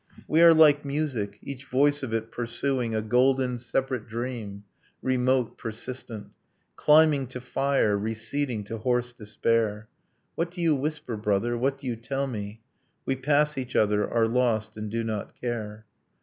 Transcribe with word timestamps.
We 0.27 0.41
are 0.41 0.51
like 0.51 0.83
music, 0.83 1.37
each 1.43 1.65
voice 1.65 2.01
of 2.01 2.11
it 2.11 2.31
pursuing 2.31 2.95
A 2.95 3.03
golden 3.03 3.59
separate 3.59 4.07
dream, 4.07 4.63
remote, 5.03 5.59
persistent, 5.59 6.31
Climbing 6.75 7.27
to 7.27 7.39
fire, 7.39 7.95
receding 7.95 8.63
to 8.63 8.79
hoarse 8.79 9.13
despair. 9.13 9.87
What 10.33 10.49
do 10.49 10.59
you 10.59 10.73
whisper, 10.73 11.15
brother? 11.17 11.55
What 11.55 11.77
do 11.77 11.85
you 11.85 11.95
tell 11.95 12.25
me?... 12.25 12.61
We 13.05 13.15
pass 13.15 13.59
each 13.59 13.75
other, 13.75 14.09
are 14.09 14.27
lost, 14.27 14.75
and 14.75 14.89
do 14.89 15.03
not 15.03 15.39
care. 15.39 15.85